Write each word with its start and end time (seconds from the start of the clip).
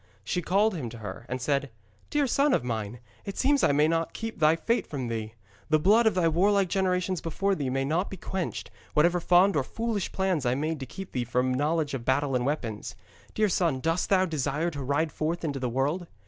She 0.23 0.41
called 0.41 0.73
him 0.73 0.89
to 0.89 0.97
her, 0.97 1.27
and 1.29 1.39
said: 1.39 1.69
'Dear 2.09 2.25
son 2.25 2.55
of 2.55 2.63
mine, 2.63 2.99
it 3.23 3.37
seems 3.37 3.63
I 3.63 3.71
may 3.71 3.87
not 3.87 4.15
keep 4.15 4.39
thy 4.39 4.55
fate 4.55 4.87
from 4.87 5.09
thee. 5.09 5.35
The 5.69 5.77
blood 5.77 6.07
of 6.07 6.15
thy 6.15 6.27
warlike 6.27 6.69
generations 6.69 7.21
before 7.21 7.53
thee 7.53 7.69
may 7.69 7.85
not 7.85 8.09
be 8.09 8.17
quenched, 8.17 8.71
whatever 8.95 9.19
fond 9.19 9.55
and 9.55 9.63
foolish 9.63 10.11
plans 10.11 10.43
I 10.43 10.55
made 10.55 10.79
to 10.79 10.87
keep 10.87 11.11
thee 11.11 11.23
from 11.23 11.53
knowledge 11.53 11.93
of 11.93 12.03
battle 12.03 12.33
and 12.35 12.47
weapons. 12.47 12.95
Dear 13.35 13.47
son, 13.47 13.79
dost 13.79 14.09
thou 14.09 14.25
desire 14.25 14.71
to 14.71 14.81
ride 14.81 15.11
forth 15.11 15.43
into 15.43 15.59
the 15.59 15.69
world?' 15.69 16.07